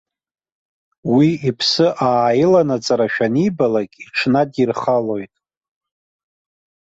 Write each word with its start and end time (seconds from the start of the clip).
Уи 1.13 1.29
иԥсы 1.49 1.85
ааиланаҵарашәа 2.07 3.27
анибалак, 3.31 3.91
иҽнадирхалоит. 4.03 5.33